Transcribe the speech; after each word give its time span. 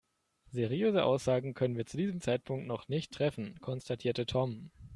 Seriöse 0.49 1.03
Aussagen 1.03 1.53
können 1.53 1.77
wir 1.77 1.85
zu 1.85 1.95
diesem 1.95 2.21
Zeitpunkt 2.21 2.65
noch 2.65 2.87
nicht 2.87 3.11
treffen, 3.11 3.59
konstatierte 3.61 4.25
Tom. 4.25 4.71